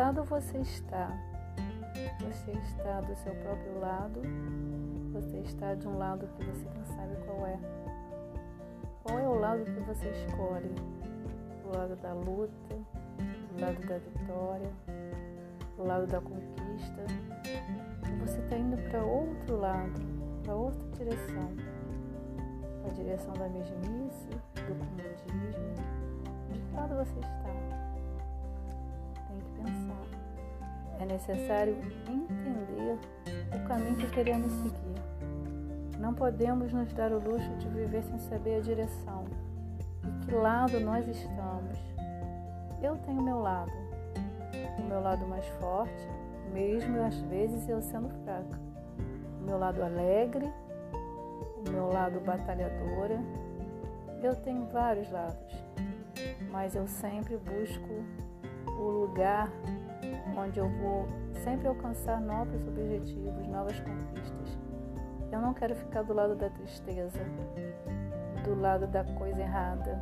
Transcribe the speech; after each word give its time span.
lado 0.00 0.24
você 0.24 0.56
está? 0.56 1.12
Você 2.20 2.52
está 2.52 3.02
do 3.02 3.14
seu 3.16 3.34
próprio 3.34 3.78
lado? 3.80 4.22
Você 5.12 5.36
está 5.40 5.74
de 5.74 5.86
um 5.86 5.98
lado 5.98 6.26
que 6.26 6.44
você 6.46 6.66
não 6.74 6.86
sabe 6.86 7.16
qual 7.26 7.46
é? 7.46 7.58
Qual 9.04 9.18
é 9.18 9.28
o 9.28 9.34
lado 9.34 9.62
que 9.62 9.80
você 9.80 10.08
escolhe? 10.08 10.74
O 11.66 11.76
lado 11.76 11.96
da 11.96 12.14
luta, 12.14 12.74
o 13.54 13.60
lado 13.60 13.86
da 13.86 13.98
vitória, 13.98 14.72
o 15.76 15.84
lado 15.84 16.06
da 16.06 16.18
conquista? 16.22 17.04
Você 18.20 18.38
está 18.38 18.56
indo 18.56 18.78
para 18.88 19.04
outro 19.04 19.56
lado, 19.58 20.00
para 20.42 20.54
outra 20.54 20.88
direção? 20.96 21.52
A 22.86 22.88
direção 22.94 23.34
da 23.34 23.50
mesmice, 23.50 24.30
do 24.54 24.74
comodismo? 24.78 25.74
De 26.50 26.58
que 26.58 26.74
lado 26.74 26.94
você 26.94 27.20
está? 27.20 27.69
É 31.00 31.06
necessário 31.06 31.78
entender 32.06 32.98
o 33.56 33.66
caminho 33.66 33.96
que 33.96 34.06
queremos 34.10 34.52
seguir. 34.52 35.00
Não 35.98 36.12
podemos 36.12 36.70
nos 36.74 36.92
dar 36.92 37.10
o 37.10 37.18
luxo 37.18 37.48
de 37.56 37.68
viver 37.68 38.02
sem 38.02 38.18
saber 38.18 38.56
a 38.56 38.60
direção 38.60 39.24
e 40.04 40.26
que 40.26 40.34
lado 40.34 40.78
nós 40.78 41.08
estamos. 41.08 41.78
Eu 42.82 42.98
tenho 42.98 43.22
meu 43.22 43.38
lado, 43.40 43.72
o 44.78 44.82
meu 44.82 45.00
lado 45.00 45.26
mais 45.26 45.46
forte, 45.58 46.08
mesmo 46.52 47.02
às 47.02 47.18
vezes 47.22 47.66
eu 47.66 47.80
sendo 47.80 48.10
fraca. 48.22 48.60
O 49.40 49.44
meu 49.44 49.58
lado 49.58 49.82
alegre, 49.82 50.52
o 51.66 51.70
meu 51.70 51.88
lado 51.88 52.20
batalhadora. 52.20 53.18
Eu 54.22 54.36
tenho 54.36 54.66
vários 54.66 55.10
lados, 55.10 55.64
mas 56.50 56.74
eu 56.74 56.86
sempre 56.86 57.38
busco 57.38 58.04
o 58.66 58.90
lugar 58.90 59.50
onde 60.36 60.58
eu 60.58 60.68
vou 60.68 61.06
sempre 61.42 61.68
alcançar 61.68 62.20
novos 62.20 62.66
objetivos, 62.66 63.46
novas 63.48 63.78
conquistas. 63.80 64.58
Eu 65.32 65.40
não 65.40 65.54
quero 65.54 65.74
ficar 65.74 66.02
do 66.02 66.12
lado 66.12 66.34
da 66.34 66.50
tristeza, 66.50 67.20
do 68.44 68.60
lado 68.60 68.86
da 68.86 69.04
coisa 69.04 69.40
errada, 69.40 70.00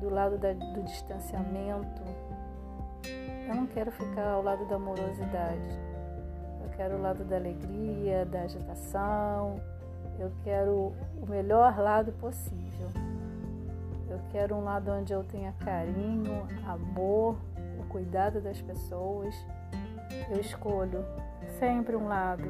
do 0.00 0.10
lado 0.10 0.36
da, 0.36 0.52
do 0.52 0.82
distanciamento. 0.82 2.02
Eu 3.48 3.54
não 3.54 3.66
quero 3.66 3.92
ficar 3.92 4.26
ao 4.26 4.42
lado 4.42 4.66
da 4.66 4.76
amorosidade. 4.76 5.80
Eu 6.62 6.70
quero 6.76 6.96
o 6.96 7.00
lado 7.00 7.24
da 7.24 7.36
alegria, 7.36 8.24
da 8.26 8.42
agitação. 8.42 9.60
Eu 10.18 10.32
quero 10.42 10.92
o 11.20 11.26
melhor 11.28 11.78
lado 11.78 12.12
possível. 12.12 12.88
Eu 14.08 14.20
quero 14.30 14.56
um 14.56 14.64
lado 14.64 14.90
onde 14.90 15.12
eu 15.12 15.24
tenha 15.24 15.52
carinho, 15.52 16.46
amor, 16.66 17.36
cuidado 17.92 18.40
das 18.40 18.60
pessoas. 18.60 19.34
Eu 20.30 20.40
escolho 20.40 21.04
sempre 21.58 21.94
um 21.94 22.08
lado, 22.08 22.48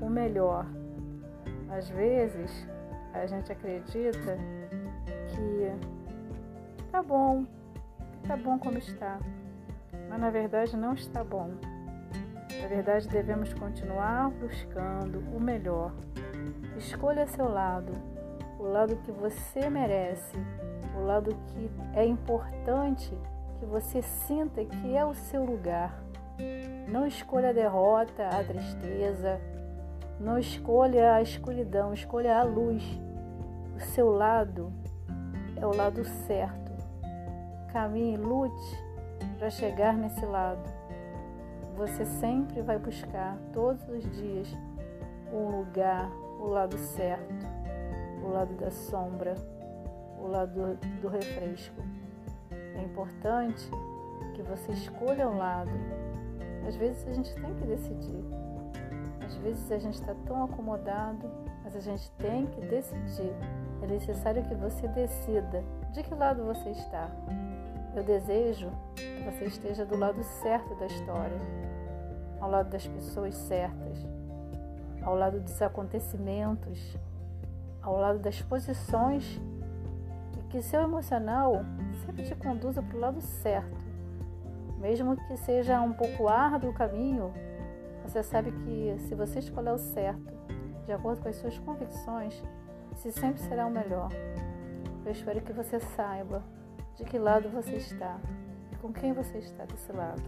o 0.00 0.10
melhor, 0.10 0.66
às 1.70 1.88
vezes 1.88 2.68
a 3.14 3.24
gente 3.24 3.50
acredita 3.50 4.36
que 5.28 5.72
tá 6.90 7.02
bom, 7.02 7.46
tá 8.26 8.36
bom 8.36 8.58
como 8.58 8.76
está, 8.76 9.18
mas 10.08 10.20
na 10.20 10.30
verdade 10.30 10.76
não 10.76 10.92
está 10.92 11.24
bom. 11.24 11.50
Na 12.60 12.68
verdade 12.68 13.08
devemos 13.08 13.54
continuar 13.54 14.30
buscando 14.30 15.20
o 15.34 15.40
melhor. 15.40 15.92
Escolha 16.76 17.26
seu 17.26 17.48
lado, 17.48 17.92
o 18.58 18.64
lado 18.64 18.96
que 18.96 19.10
você 19.10 19.70
merece, 19.70 20.36
o 20.94 21.04
lado 21.04 21.34
que 21.48 21.70
é 21.94 22.04
importante 22.04 23.16
que 23.62 23.66
você 23.66 24.02
sinta 24.02 24.64
que 24.64 24.96
é 24.96 25.04
o 25.04 25.14
seu 25.14 25.44
lugar. 25.44 26.02
Não 26.88 27.06
escolha 27.06 27.50
a 27.50 27.52
derrota, 27.52 28.26
a 28.26 28.42
tristeza, 28.42 29.40
não 30.18 30.36
escolha 30.36 31.14
a 31.14 31.22
escuridão, 31.22 31.94
escolha 31.94 32.38
a 32.38 32.42
luz. 32.42 32.82
O 33.76 33.80
seu 33.80 34.10
lado 34.10 34.72
é 35.56 35.64
o 35.64 35.72
lado 35.72 36.04
certo. 36.04 36.72
Caminhe, 37.72 38.16
lute 38.16 38.84
para 39.38 39.48
chegar 39.48 39.94
nesse 39.96 40.26
lado. 40.26 40.68
Você 41.76 42.04
sempre 42.04 42.62
vai 42.62 42.80
buscar, 42.80 43.38
todos 43.52 43.88
os 43.88 44.02
dias, 44.16 44.48
um 45.32 45.58
lugar, 45.58 46.10
o 46.40 46.48
lado 46.48 46.76
certo, 46.76 47.46
o 48.24 48.28
lado 48.28 48.54
da 48.54 48.72
sombra, 48.72 49.36
o 50.18 50.26
lado 50.26 50.76
do 51.00 51.06
refresco. 51.06 51.80
É 52.74 52.82
importante 52.82 53.70
que 54.34 54.42
você 54.42 54.72
escolha 54.72 55.28
um 55.28 55.36
lado. 55.36 55.70
Às 56.66 56.76
vezes 56.76 57.06
a 57.06 57.12
gente 57.12 57.34
tem 57.34 57.54
que 57.54 57.64
decidir. 57.66 58.24
Às 59.24 59.34
vezes 59.36 59.70
a 59.72 59.78
gente 59.78 59.94
está 59.94 60.14
tão 60.26 60.44
acomodado, 60.44 61.30
mas 61.64 61.76
a 61.76 61.80
gente 61.80 62.10
tem 62.12 62.46
que 62.46 62.60
decidir. 62.62 63.32
É 63.82 63.86
necessário 63.86 64.42
que 64.44 64.54
você 64.54 64.86
decida 64.88 65.64
de 65.92 66.02
que 66.02 66.14
lado 66.14 66.44
você 66.44 66.70
está. 66.70 67.10
Eu 67.94 68.02
desejo 68.02 68.70
que 68.94 69.22
você 69.24 69.44
esteja 69.44 69.84
do 69.84 69.96
lado 69.96 70.22
certo 70.22 70.74
da 70.76 70.86
história, 70.86 71.38
ao 72.40 72.50
lado 72.50 72.70
das 72.70 72.86
pessoas 72.86 73.34
certas, 73.34 74.06
ao 75.02 75.14
lado 75.14 75.40
dos 75.40 75.60
acontecimentos, 75.60 76.96
ao 77.82 77.96
lado 77.96 78.18
das 78.18 78.40
posições 78.40 79.40
que 80.52 80.60
seu 80.60 80.82
emocional 80.82 81.64
sempre 82.04 82.24
te 82.24 82.34
conduza 82.34 82.82
para 82.82 82.96
o 82.96 83.00
lado 83.00 83.20
certo. 83.22 83.80
Mesmo 84.78 85.16
que 85.16 85.36
seja 85.38 85.80
um 85.80 85.94
pouco 85.94 86.28
árduo 86.28 86.70
o 86.70 86.74
caminho, 86.74 87.32
você 88.02 88.22
sabe 88.22 88.52
que 88.52 88.94
se 88.98 89.14
você 89.14 89.38
escolher 89.38 89.72
o 89.72 89.78
certo, 89.78 90.30
de 90.84 90.92
acordo 90.92 91.22
com 91.22 91.28
as 91.30 91.36
suas 91.36 91.58
convicções, 91.58 92.42
esse 92.92 93.10
sempre 93.12 93.40
será 93.40 93.66
o 93.66 93.70
melhor. 93.70 94.10
Eu 95.06 95.12
espero 95.12 95.40
que 95.40 95.54
você 95.54 95.80
saiba 95.80 96.42
de 96.96 97.04
que 97.04 97.18
lado 97.18 97.48
você 97.48 97.76
está 97.76 98.20
e 98.70 98.76
com 98.76 98.92
quem 98.92 99.14
você 99.14 99.38
está 99.38 99.64
desse 99.64 99.90
lado. 99.90 100.22